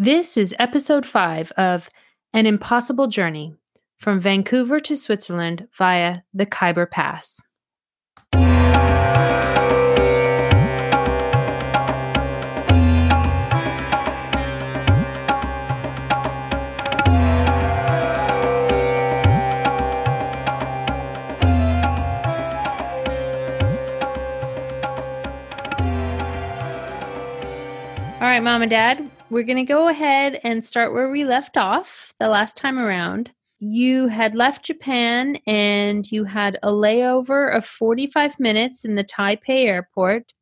[0.00, 1.88] This is episode 5 of
[2.32, 3.56] An Impossible Journey
[3.98, 7.42] from Vancouver to Switzerland via the Khyber Pass.
[28.20, 31.56] All right, mom and dad, we're going to go ahead and start where we left
[31.56, 33.30] off the last time around.
[33.58, 39.66] You had left Japan and you had a layover of 45 minutes in the Taipei
[39.66, 40.32] airport,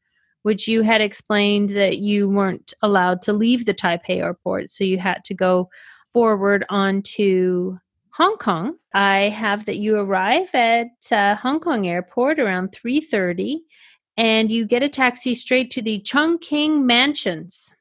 [0.42, 4.70] which you had explained that you weren't allowed to leave the Taipei airport.
[4.70, 5.68] So you had to go
[6.12, 7.78] forward onto
[8.10, 8.76] Hong Kong.
[8.94, 13.58] I have that you arrive at uh, Hong Kong airport around 3:30
[14.18, 17.76] and you get a taxi straight to the Chungking Mansions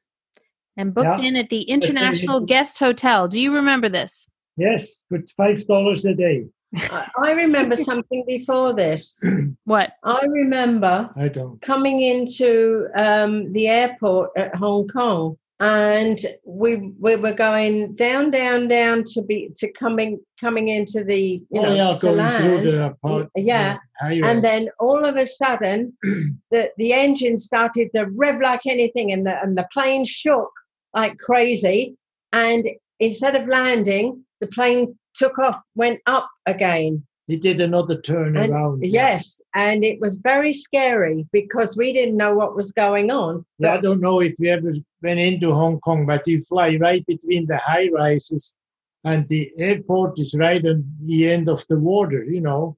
[0.76, 1.28] and booked Yeah.
[1.28, 3.28] in at the International Guest Hotel.
[3.28, 4.28] Do you remember this?
[4.56, 6.46] Yes, with five dollars a day.
[6.74, 9.20] I I remember something before this.
[9.64, 9.92] What?
[10.04, 11.60] I remember I don't.
[11.62, 18.68] coming into um, the airport at Hong Kong, and we we were going down, down,
[18.68, 22.96] down to be to coming coming into the you oh know yeah, to land, the
[23.02, 23.28] part.
[23.36, 25.96] Yeah, and then all of a sudden
[26.50, 30.50] the the engine started to rev like anything, and the and the plane shook
[30.94, 31.96] like crazy,
[32.32, 32.64] and
[33.00, 37.04] instead of landing, the plane took off, went up again.
[37.28, 38.84] he did another turn And- around.
[38.84, 43.44] Yes, and it was very scary because we didn't know what was going on.
[43.58, 47.04] Yeah, I don't know if you ever went into Hong Kong, but you fly right
[47.06, 48.54] between the high rises,
[49.02, 52.22] and the airport is right on the end of the water.
[52.24, 52.76] You know.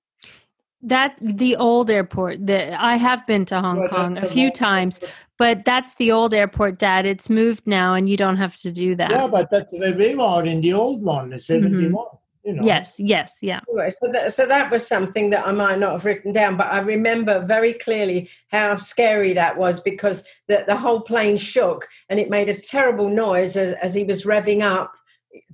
[0.83, 2.47] That the old airport.
[2.47, 5.01] The I have been to Hong Well, Kong a few one- times,
[5.37, 7.05] but that's the old airport, Dad.
[7.05, 9.11] It's moved now, and you don't have to do that.
[9.11, 11.41] Yeah, but that's where we are in the old one, the mm-hmm.
[11.41, 12.07] seventy-one.
[12.45, 12.63] You know.
[12.63, 13.61] Yes, yes, yeah.
[13.69, 16.69] anyway, so that, so that was something that I might not have written down, but
[16.69, 22.19] I remember very clearly how scary that was because the, the whole plane shook and
[22.19, 24.95] it made a terrible noise as, as he was revving up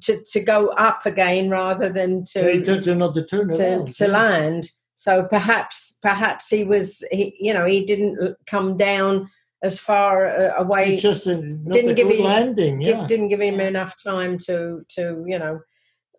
[0.03, 4.07] to, to go up again rather than So he to took another turn to, to
[4.07, 4.71] land.
[4.95, 9.29] So perhaps perhaps he was he, you know he didn't come down
[9.63, 12.79] as far uh, away It's just a, Didn't give him- landing.
[12.81, 13.07] give, Yeah.
[13.07, 15.61] didn't give him enough time to to you know.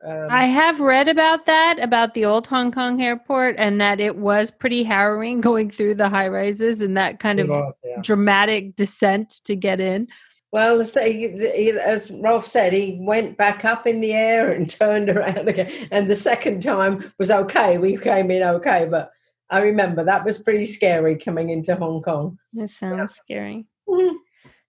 [0.06, 4.18] Um, I have read about that about the old Hong Kong airport, and that it
[4.18, 7.48] was pretty harrowing going through the high rises and that kind of
[7.84, 8.02] Yeah.
[8.02, 10.08] dramatic descent to get in.
[10.56, 14.70] Well, so he, he, as Rolf said, he went back up in the air and
[14.80, 17.78] turned around again, and the second time was okay.
[17.78, 19.12] We came in okay, but
[19.50, 22.40] I remember that was pretty scary coming into Hong Kong.
[22.54, 23.66] That sounds scary.
[23.90, 24.14] Mhm.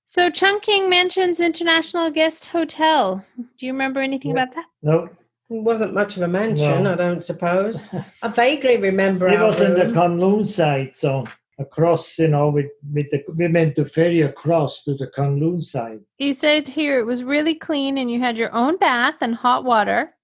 [0.05, 3.25] So, Chungking Mansions International Guest Hotel.
[3.57, 4.43] Do you remember anything Yeah.
[4.43, 4.67] about that?
[4.83, 5.05] No,
[5.49, 6.95] It wasn't much of a mansion, No.
[6.95, 7.89] I don't suppose.
[8.23, 9.29] I vaguely remember.
[9.29, 9.95] it our was in the room.
[9.95, 11.27] Kowloon side, so
[11.59, 16.01] across, you know, with, with the we meant to ferry across to the Kowloon side.
[16.19, 19.65] You said here it was really clean and you had your own bath and hot
[19.65, 20.15] water,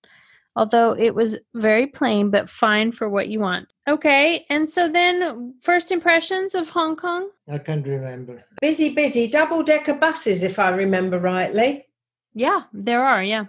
[0.56, 3.72] although it was very plain but fine for what you want.
[3.88, 7.30] Okay, and so then first impressions of Hong Kong?
[7.50, 8.44] I can't remember.
[8.60, 11.86] busy, busy double decker buses, if I remember rightly.
[12.34, 13.46] Yeah, there are, yeah.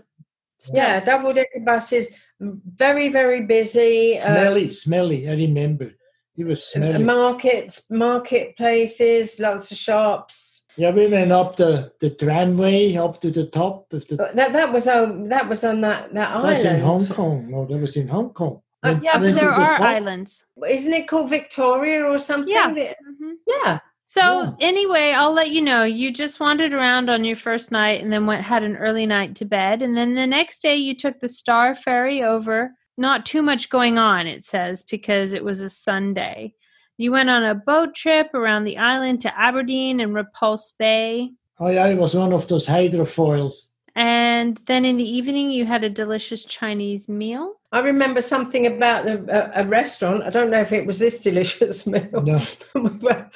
[0.73, 4.17] Yeah, double decker buses, very, very busy.
[4.17, 5.29] uh, Smelly, smelly.
[5.29, 5.91] I remember.
[6.35, 7.03] It was smelly.
[7.03, 10.63] markets, marketplaces, lots of shops.
[10.75, 14.15] yeah, we went up the, the tramway up to the top of the.
[14.17, 16.79] But That that was on that was on that that That's island.
[16.79, 17.51] in Hong Kong.
[17.51, 18.61] No, that was in Hong Kong.
[18.81, 19.87] Uh, Went- Yeah, but there are top.
[19.87, 20.43] islands.
[20.67, 22.51] Isn't it called Victoria or something?
[22.53, 22.73] Yeah.
[22.73, 23.33] That- Mhm.
[23.47, 23.79] yeah.
[24.03, 24.51] So Yeah.
[24.59, 25.83] anyway, I'll let you know.
[25.83, 29.35] You just wandered around on your first night and then went had an early night
[29.35, 32.73] to bed, and then the next day you took the Star Ferry over.
[32.97, 36.53] Not too much going on, it says, because it was a Sunday.
[36.97, 41.31] You went on a boat trip around the island to Aberdeen and Repulse Bay.
[41.59, 43.69] Oh, yeah, it was one of those hydrofoils.
[43.95, 47.55] And then in the evening, you had a delicious Chinese meal.
[47.71, 50.23] I remember something about the, a, a restaurant.
[50.23, 52.09] I don't know if it was this delicious meal.
[52.11, 52.39] No,
[52.75, 53.29] we, were,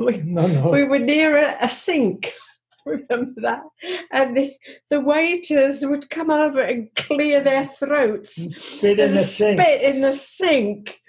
[0.00, 0.70] we, no, no.
[0.70, 2.32] we were near a, a sink.
[2.86, 3.62] Remember that?
[4.10, 4.54] And the,
[4.90, 8.34] the waiters would come over and clear their throats.
[8.34, 9.60] Spit in the sink.
[9.60, 11.00] spit in the sink.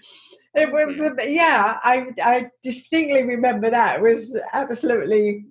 [0.55, 3.97] It was, yeah, I, I distinctly remember that.
[3.97, 5.45] It was absolutely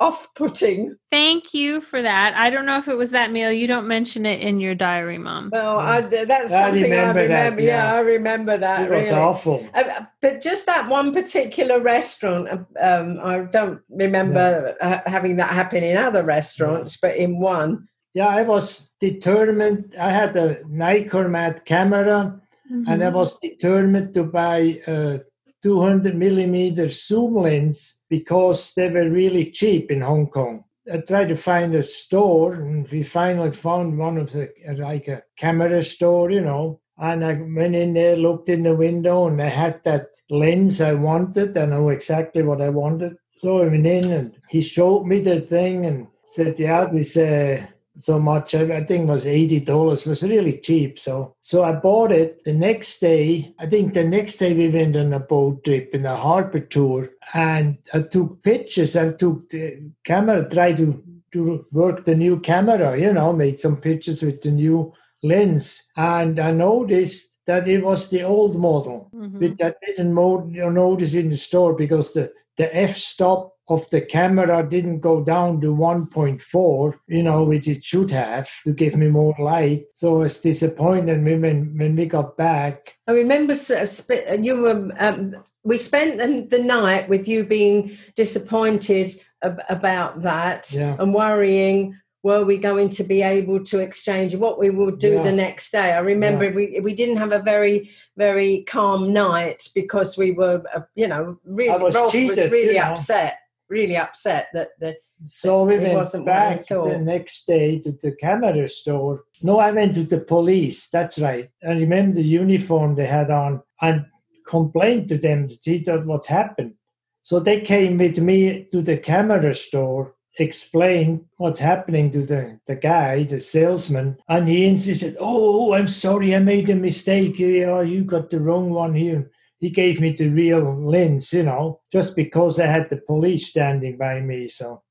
[0.00, 0.96] off-putting.
[1.10, 2.34] Thank you for that.
[2.34, 3.50] I don't know if it was that meal.
[3.52, 5.50] You don't mention it in your diary, Mom.
[5.52, 7.62] Well, I, that's I something remember I that, remember.
[7.62, 7.92] yeah.
[7.92, 7.94] yeah.
[7.94, 8.82] I remember that.
[8.82, 9.18] It was really.
[9.20, 9.68] awful.
[9.74, 12.48] Uh, but just that one particular restaurant,
[12.80, 17.88] um, I don't remember uh, having that happen in other restaurants, but in one.
[18.14, 19.94] Yeah, I was determined.
[19.98, 22.40] I had a Nikkormat camera,
[22.70, 23.12] and I Mhm.
[23.14, 25.20] was determined to buy a
[25.62, 30.64] 200 millimeter zoom lens because they were really cheap in Hong Kong.
[30.92, 35.22] I tried to find a store, and we finally found one of the like a
[35.36, 36.80] camera store, you know.
[36.96, 40.94] And I went in there, looked in the window, and I had that lens I
[40.94, 41.56] wanted.
[41.56, 43.16] I know exactly what I wanted.
[43.36, 47.66] So I went in, and he showed me the thing and said, "Yeah, this." Uh,
[47.98, 48.54] so much.
[48.54, 50.06] I I think it was eighty dollars.
[50.06, 50.98] It was really cheap.
[50.98, 52.44] So so I bought it.
[52.44, 56.06] The next day, I think the next day we went on a boat trip in
[56.06, 58.96] a harbor tour, and I took pictures.
[58.96, 59.64] I took the
[60.04, 61.02] camera, tried to
[61.32, 62.98] to work the new camera.
[62.98, 64.92] You know, made some pictures with the new
[65.22, 69.40] lens, and I noticed that it was the old model Mhm.
[69.40, 73.54] which I didn't mo- you know, notice in the store because the, the f stop
[73.68, 78.72] of the camera didn't go down to 1.4, you know, which it should have to
[78.72, 79.84] give me more light.
[79.94, 82.96] So I was disappointed when, when, when we got back.
[83.06, 84.90] I remember uh, uh, you were.
[84.98, 89.12] Um, we spent the, the night with you being disappointed
[89.42, 90.96] about that Yeah.
[90.98, 91.98] and worrying.
[92.24, 95.22] Were we going to be able to exchange what we would do Yeah.
[95.22, 95.92] the next day?
[95.92, 100.80] I remember we we didn't have a very very calm night because we were, uh,
[100.96, 102.92] you know, really I was Rolf was really you know.
[102.92, 103.34] upset,
[103.68, 108.12] really upset that the So we It went wasn't back the next day to the
[108.12, 109.24] camera store.
[109.42, 110.88] No, I went to the police.
[110.90, 111.50] That's right.
[111.66, 114.06] I remember the uniform they had on and
[114.46, 116.74] complained to them to see that what's happened.
[117.22, 122.76] So they came with me to the camera store, explained what's happening to the, the
[122.76, 127.38] guy, the salesman, and he insisted, oh, oh, I'm sorry, I made a mistake.
[127.38, 129.30] Yeah, oh, you got the wrong one here.
[129.60, 133.96] He gave me the real lens, you know, just because I had the police standing
[133.98, 134.48] by me.
[134.48, 134.82] So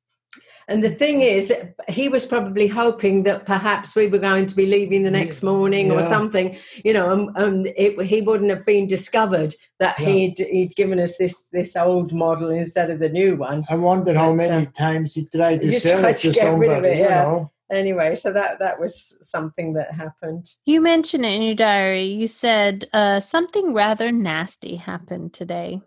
[0.70, 1.54] And the thing is,
[1.88, 5.92] he was probably hoping that perhaps we were going to be leaving the next morning
[5.92, 10.10] or something, you know, and, and it, he wouldn't have been discovered that Yeah.
[10.10, 13.64] he'd he'd given us this this old model instead of the new one.
[13.70, 16.46] I wonder how many uh, times he tried to sell tried it to to get
[16.48, 17.24] rid of somebody, it, you yeah.
[17.24, 17.52] know.
[17.72, 20.50] Anyway, so that that was something that happened.
[20.66, 22.06] You mentioned it in your diary.
[22.06, 25.82] You said uh, something rather nasty happened today.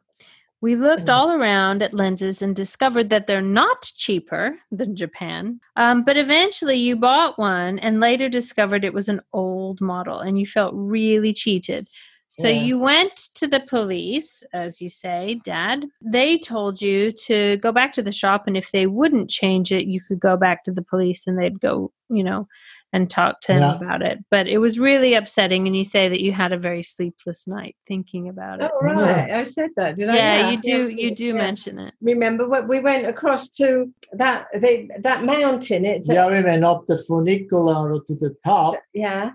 [0.63, 1.15] We looked Mm.
[1.15, 5.61] all around at lenses and discovered that they're not cheaper than Japan.
[5.77, 10.39] Um, but eventually you bought one and later discovered it was an old model and
[10.39, 11.89] you felt really cheated.
[12.33, 12.63] So Yeah.
[12.63, 15.87] you went to the police, as you say, Dad.
[16.01, 19.87] They told you to go back to the shop, and if they wouldn't change it,
[19.87, 22.47] you could go back to the police and they'd go, you know,
[22.93, 23.77] and talk to him Yeah.
[23.77, 24.19] about it.
[24.31, 27.77] But it was really upsetting, and you say that you had a very sleepless night
[27.87, 28.71] thinking about it.
[28.73, 29.97] Oh right, I said that.
[29.97, 30.17] Did I?
[30.17, 30.89] yeah, you do.
[30.89, 31.33] You do yeah.
[31.35, 31.95] mention it.
[32.01, 35.85] Remember what we went across to that the, that mountain?
[35.85, 39.31] It's a- Yeah, we went up the funicular to the top yeah.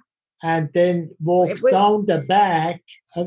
[0.45, 2.80] And then walked It down the back.
[3.15, 3.21] I,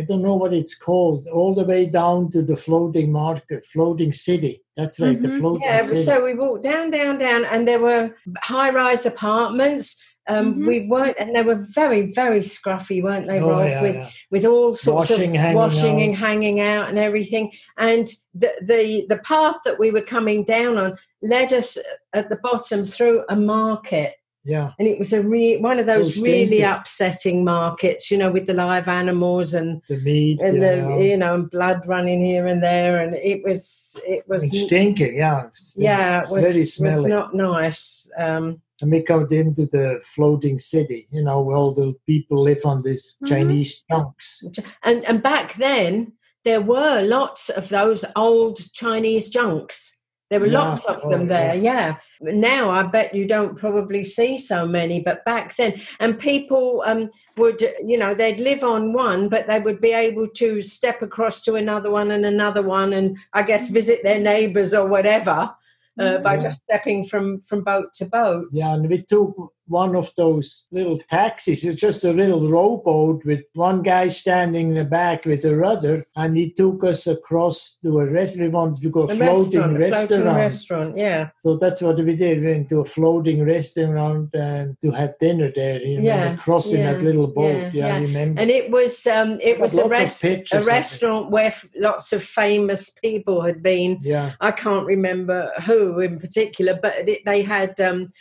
[0.00, 4.12] I don't know what it's called, all the way down to the floating market, floating
[4.12, 4.54] city.
[4.76, 5.38] That's right, the Mhm.
[5.40, 6.02] floating Yeah, city.
[6.02, 8.04] so we walked down, down, down, and there were
[8.52, 10.02] high-rise apartments.
[10.28, 10.66] Um, Mhm.
[10.66, 13.70] We weren't, and they were very, very scruffy, weren't they, Oh, Rolf?
[13.70, 14.08] yeah, with yeah.
[14.32, 16.06] with all sorts Washing of hanging washing out.
[16.08, 17.52] and hanging out and everything.
[17.78, 21.78] And the, the the path that we were coming down on led us
[22.12, 24.14] at the bottom through a market.
[24.46, 24.72] Yeah.
[24.78, 28.54] And it was a re- one of those really upsetting markets, you know, with the
[28.54, 32.62] live animals and The meat, and yeah, the you know and blood running here and
[32.62, 35.48] there, and it was it was and stinking, yeah.
[35.76, 37.10] yeah, it was, very was smelly.
[37.10, 38.10] not nice.
[38.16, 42.64] Um, and we got into the floating city, you know, where all the people live
[42.64, 43.28] on these Mhm.
[43.28, 44.44] Chinese junks.
[44.84, 46.12] and and back then
[46.44, 49.98] there were lots of those old Chinese junks.
[50.30, 50.60] There were Yeah.
[50.64, 51.96] lots of them Oh, there, yeah.
[52.20, 57.10] Now I bet you don't probably see so many, but back then, and people um,
[57.36, 61.42] would, you know, they'd live on one, but they would be able to step across
[61.42, 65.54] to another one and another one, and I guess visit their neighbours or whatever
[65.98, 66.42] uh, by Yeah.
[66.42, 68.48] just stepping from from boat to boat.
[68.52, 71.64] Yeah, and we took one of those little taxis.
[71.64, 76.04] It's just a little rowboat with one guy standing in the back with a rudder,
[76.16, 78.50] and he took us across to a restaurant.
[78.50, 80.36] We wanted to go A floating restaurant, restaurant.
[80.36, 81.30] restaurant, yeah.
[81.36, 82.40] So that's what we did.
[82.40, 85.80] We went to a floating restaurant and to have dinner there.
[85.82, 87.56] You Yeah, remember crossing that little boat?
[87.56, 87.94] yeah, Yeah, yeah.
[87.96, 88.40] I remember.
[88.40, 92.90] And it was um, it was a, rest- a restaurant where f- lots of famous
[92.90, 93.98] people had been.
[94.02, 98.12] yeah, I can't remember who in particular, but it, they had um,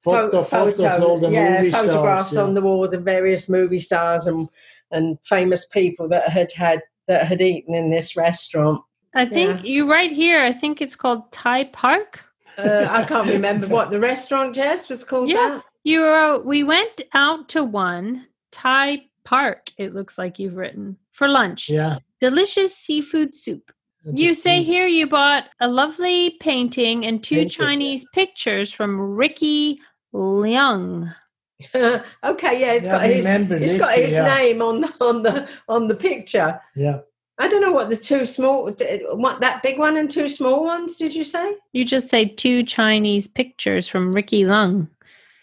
[0.00, 2.36] photo, photos of all the yeah, movie photographs stars.
[2.36, 2.42] yeah.
[2.42, 4.48] on the walls of various movie stars and
[4.90, 8.82] and famous people that had had that had eaten in this restaurant.
[9.14, 10.42] I think you right here.
[10.42, 12.22] I think it's called Tai Pak.
[12.56, 15.30] Uh, I can't remember what the restaurant Jess was called.
[15.30, 15.60] Yeah.
[15.82, 19.72] You were, we went out to one Tai Pak.
[19.78, 21.68] It looks like you've written for lunch.
[21.70, 21.98] Yeah.
[22.20, 23.72] Delicious seafood soup.
[24.04, 27.66] You say here you bought a lovely painting and two Painting, yeah.
[27.66, 29.80] Chinese pictures from Ricky
[30.14, 31.14] Leung.
[31.74, 34.34] okay, yeah, it's Yeah, got I his remember it's got his yeah.
[34.34, 36.60] name on the on the on the picture.
[36.74, 37.00] Yeah.
[37.38, 38.70] I don't know what the two small,
[39.14, 40.96] what that big one and two small ones.
[40.96, 41.54] Did you say?
[41.72, 44.88] You just say two Chinese pictures from Ricky Leung.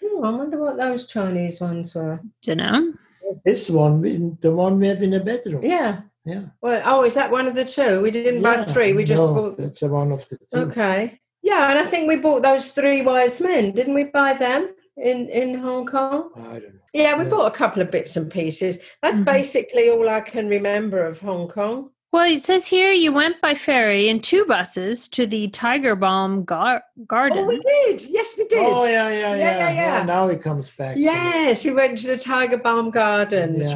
[0.04, 2.20] Oh, I wonder what those Chinese ones were.
[2.44, 2.94] Dunno.
[3.44, 5.64] This one, the one we have in the bedroom.
[5.64, 6.02] Yeah.
[6.28, 6.44] Yeah.
[6.62, 8.02] Well, oh, is that one of the two?
[8.02, 8.92] We didn't buy three.
[8.92, 9.58] We just no, bought.
[9.58, 10.58] That's a one of the two.
[10.58, 11.22] Okay.
[11.42, 13.72] Yeah, and I think we bought those three wise men.
[13.72, 16.32] Didn't we buy them in in Hong Kong?
[16.36, 16.80] I don't know.
[16.94, 17.30] Yeah, we Yeah.
[17.30, 18.80] bought a couple of bits and pieces.
[19.02, 19.26] That's Mhm.
[19.26, 21.92] basically all I can remember of Hong Kong.
[22.12, 26.46] Well, it says here you went by ferry in two buses to the Tiger Balm
[26.46, 27.40] gar- Garden.
[27.40, 28.02] Oh, we did.
[28.10, 28.60] Yes, we did.
[28.66, 30.04] Oh yeah, yeah, yeah, Yeah, yeah, yeah.
[30.04, 30.96] Now he comes back.
[30.98, 33.74] Yes, we went to the Tiger Balm Gardens.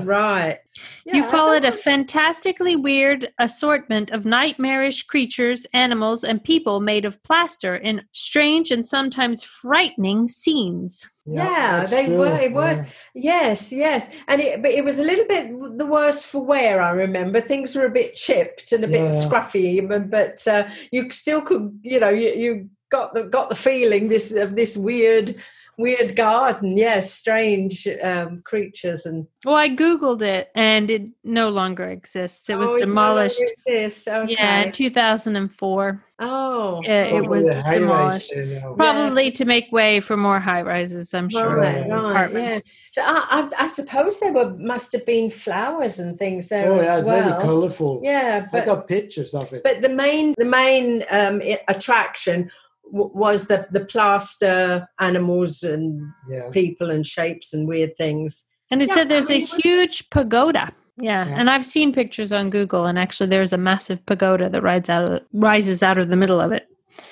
[1.06, 1.16] Yeah.
[1.18, 7.04] You call I it a fantastically weird assortment of nightmarish creatures, animals, and people made
[7.06, 11.10] of plaster in strange and sometimes frightening scenes.
[11.26, 12.86] Yeah, that's they true, were- it was- yeah.
[13.14, 16.82] Yes, yes, and it but it was a little bit the worse for wear.
[16.82, 21.12] I remember things were a bit chipped and a bit scruffy, but- but uh, you
[21.12, 25.36] still could, you know, you, you got the got the feeling this of this weird,
[25.82, 26.78] weird garden.
[26.78, 32.50] Yes, strange um, creatures and Well, I Googled it and it no longer exists.
[32.50, 33.40] It was Oh, demolished.
[33.40, 34.08] longer exists.
[34.08, 34.34] Okay.
[34.34, 36.06] Yeah, 2004.
[36.20, 38.32] Oh, Yeah, it was a high rise demolished.
[38.34, 38.74] there now.
[38.76, 41.56] Probably to make way for more high rises, I'm sure.
[41.58, 42.70] Right, and right, apartments.
[42.92, 46.82] So I, I, I suppose there were must have been flowers and things there Oh
[46.82, 48.02] yeah, as it's very colourful.
[48.04, 49.64] Yeah, I got pictures of it.
[49.64, 52.52] but the main the main um, attraction
[52.92, 56.50] w- was the the plaster animals and yeah.
[56.52, 58.46] people and shapes and weird things.
[58.70, 60.72] And it Yeah, said there's I a mean, it was- huge pagoda.
[60.98, 61.36] Yeah, Yeah.
[61.40, 65.04] and I've seen pictures on Google, and actually, there's a massive pagoda that rides out
[65.12, 66.68] of, rises out of the middle of it.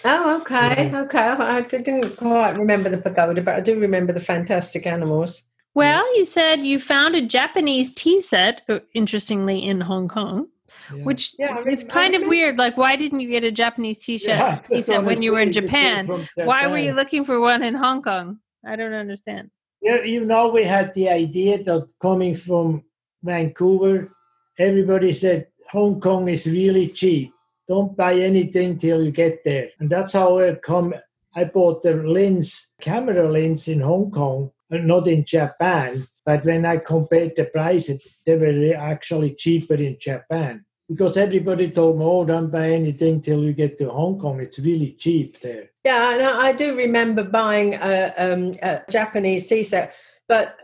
[0.05, 1.01] Oh, okay, Yeah.
[1.01, 1.19] okay.
[1.19, 5.43] I didn't quite remember the pagoda, but I do remember the fantastic animals.
[5.73, 10.47] Well, you said you found a Japanese tea set, uh, interestingly, in Hong Kong,
[10.93, 11.03] yeah.
[11.03, 12.57] which Yeah, I it's rem- I kind of weird.
[12.57, 15.21] Like, why didn't you get a Japanese t-shirt Yeah, tea that's set what I when
[15.21, 16.27] you were in say, it came Japan?
[16.35, 18.39] Why were you looking for one in Hong Kong?
[18.65, 19.51] I don't understand.
[19.81, 22.83] Yeah, you know, we had the idea that coming from
[23.23, 24.11] Vancouver,
[24.57, 27.31] everybody said Hong Kong is really cheap.
[27.67, 29.69] Don't buy anything till you get there.
[29.79, 30.93] And that's how I come.
[31.35, 36.07] I bought the lens, camera lens in Hong Kong, and not in Japan.
[36.29, 40.63] But when I compared the prices, they were actually cheaper in Japan.
[40.87, 44.39] Because everybody told me, oh, don't buy anything till you get to Hong Kong.
[44.39, 45.71] It's really cheap there.
[45.83, 49.95] Yeah, and I do remember buying a, um, a Japanese tea set,
[50.27, 50.55] but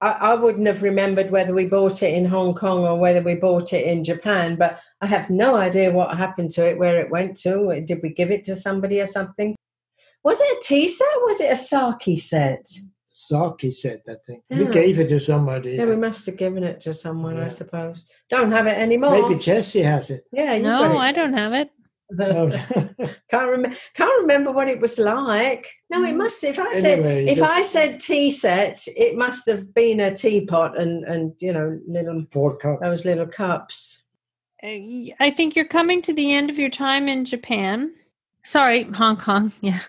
[0.00, 3.34] I, I wouldn't have remembered whether we bought it in Hong Kong or whether we
[3.34, 4.56] bought it in Japan.
[4.56, 7.78] But I have no idea what happened to it, where it went to.
[7.86, 9.54] Did we give it to somebody or something?
[10.24, 11.08] Was it a tea set?
[11.26, 12.66] Was it a sake set?
[13.26, 14.42] Saki said that thing.
[14.50, 15.72] We gave it to somebody.
[15.72, 18.06] Yeah, we must have given it to someone, I suppose.
[18.28, 19.22] Don't have it anymore.
[19.22, 20.24] Maybe Jesse has it.
[20.32, 21.70] Yeah, you No, I don't have it.
[23.30, 23.76] Can't remember.
[23.94, 25.68] Can't remember what it was like.
[25.90, 26.42] No, it must.
[26.42, 30.78] If I said Anyway, if I said tea set, it must have been a teapot
[30.78, 32.80] and and you know little Four cups.
[32.82, 34.02] those little cups.
[34.62, 37.92] Uh, I think you're coming to the end of your time in Japan.
[38.44, 39.52] Sorry, Hong Kong.
[39.60, 39.80] Yeah,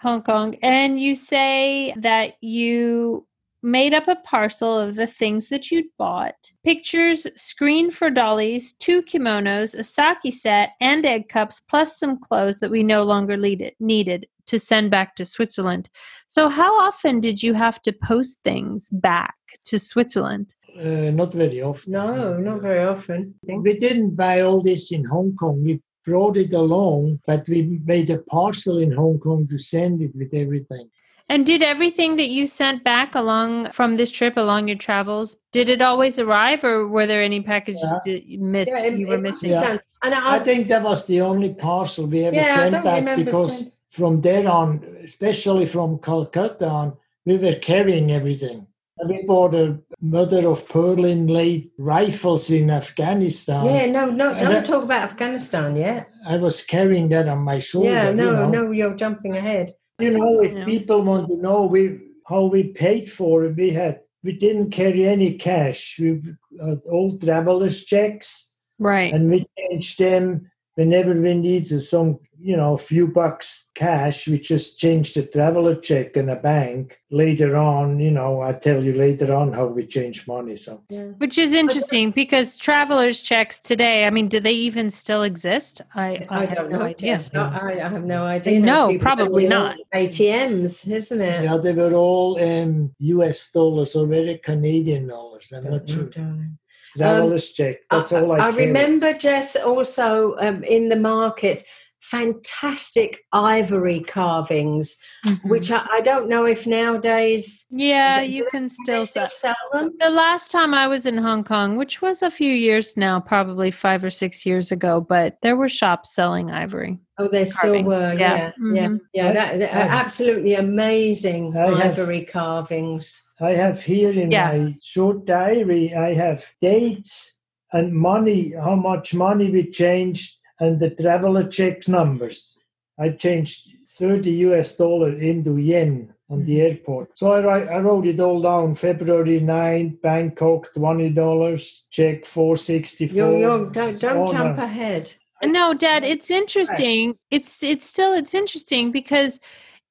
[0.00, 0.56] Hong Kong.
[0.62, 3.26] And you say that you
[3.62, 9.02] made up a parcel of the things that you'd bought pictures, screen for dollies, two
[9.02, 13.74] kimonos, a sake set, and egg cups, plus some clothes that we no longer needed,
[13.78, 15.88] needed to send back to Switzerland.
[16.26, 20.54] So, how often did you have to post things back to Switzerland?
[20.76, 21.92] Uh, not very often.
[21.92, 23.34] No, not very often.
[23.46, 25.62] We didn't buy all this in Hong Kong.
[25.62, 30.14] We brought it along, but we made a parcel in Hong Kong to send it
[30.14, 30.88] with everything.
[31.28, 35.68] And did everything that you sent back along from this trip, along your travels, did
[35.70, 37.98] it always arrive, or were there any packages Yeah.
[38.12, 38.70] that you missed?
[38.70, 39.50] Yeah, it- you were it missing.
[39.50, 39.78] Yeah.
[40.02, 43.58] And I, I think that was the only parcel we ever Yeah, sent back because
[43.58, 48.66] send- from there on, especially from Calcutta on, we were carrying everything.
[49.02, 53.64] And we bought a mother of pearl inlaid rifles in Afghanistan.
[53.66, 56.06] yeah, no, no, And don't that- talk about Afghanistan yet.
[56.24, 57.90] I was carrying that on my shoulder.
[57.90, 58.48] Yeah, you no, know.
[58.50, 59.74] no, you're jumping ahead.
[59.98, 60.64] You know, if Yeah.
[60.64, 65.04] people want to know we how we paid for it, we had we didn't carry
[65.08, 65.98] any cash.
[65.98, 66.22] We
[66.64, 69.12] had old travelers checks, Right.
[69.12, 74.26] and we changed them whenever we needed some, you know, a few bucks cash.
[74.26, 76.98] We just changed the traveler check in a bank.
[77.10, 80.56] Later on, you know, I tell you later on how we change money.
[80.56, 81.04] So Yeah.
[81.18, 85.80] Which is interesting because travelers checks today, I mean, do they even still exist?
[85.94, 86.84] I, I have don't no know.
[86.86, 87.14] idea.
[87.14, 87.32] Jess.
[87.32, 88.60] No, I, I have no idea.
[88.60, 89.76] No, People probably not.
[89.94, 91.44] ATMs, isn't it?
[91.44, 93.50] yeah, they were all um, U.S.
[93.52, 95.52] dollars or very Canadian dollars.
[95.56, 96.04] I'm not sure.
[96.04, 96.58] darling.
[96.96, 97.76] Travelers check.
[97.90, 98.66] That's I, all I, I carry.
[98.66, 101.64] remember, Jess, also um, in the markets,
[102.02, 105.48] fantastic ivory carvings, Mhm.
[105.48, 109.54] which I, I don't know if nowadays yeah, do you can still still sell.
[109.54, 109.94] sell them.
[110.00, 113.70] The last time I was in Hong Kong, which was a few years now, probably
[113.70, 116.98] five or six years ago, but there were shops selling ivory.
[117.18, 118.12] Oh, they still were.
[118.14, 118.36] Yeah.
[118.36, 119.00] Yeah, yeah, Mhm.
[119.14, 119.28] yeah.
[119.28, 123.22] I- that is I- absolutely amazing I have- ivory carvings.
[123.40, 124.52] I have here in Yeah.
[124.52, 127.38] my short diary, I have dates
[127.72, 132.56] and money, how much money we changed, and the traveler checks numbers.
[132.96, 136.66] I changed 30 US dollar into yen on the mm-hmm.
[136.66, 137.18] airport.
[137.18, 138.76] So I, write, I wrote it all down.
[138.76, 143.16] February 9, Bangkok, $20, check 464.
[143.16, 145.12] You're, you're, don't don't jump ahead.
[145.42, 147.16] Uh, no, Dad, it's interesting.
[147.30, 149.40] It's it's still it's interesting because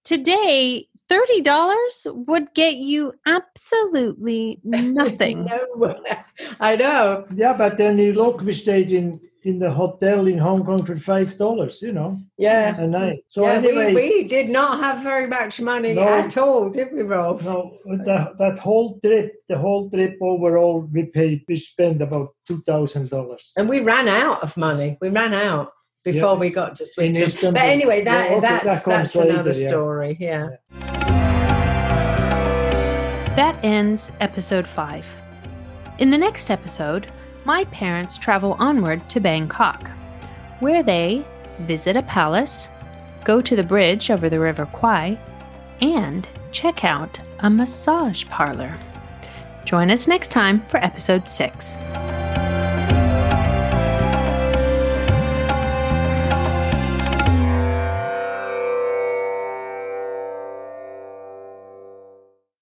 [0.05, 5.45] today thirty dollars would get you absolutely nothing.
[5.75, 6.01] no,
[6.61, 7.25] I know.
[7.35, 10.95] Yeah, but then you look, we stayed in, in the hotel in Hong Kong for
[10.95, 12.77] $5, you know, Yeah.
[12.79, 13.23] a night.
[13.27, 13.93] So yeah, anyway.
[13.93, 16.07] we, we did not have very much money No.
[16.07, 17.41] at all, did we, Rob?
[17.41, 22.61] No, that, that whole trip, the whole trip overall, we paid, we spent about two
[22.61, 23.53] thousand dollars.
[23.57, 24.97] And we ran out of money.
[25.01, 25.71] We ran out
[26.03, 26.39] before Yeah.
[26.39, 27.55] we got to Switzerland.
[27.55, 29.67] But anyway, that, Yeah, okay, that's that comes that's another later, yeah.
[29.69, 30.17] story.
[30.19, 30.47] Yeah.
[33.35, 35.05] That ends episode 5.
[35.99, 37.11] In the next episode,
[37.45, 39.89] my parents travel onward to Bangkok,
[40.59, 41.25] where they
[41.59, 42.67] visit a palace,
[43.23, 45.17] go to the bridge over the River Kwai,
[45.81, 48.73] and check out a massage parlor.
[49.65, 51.77] Join us next time for episode 6.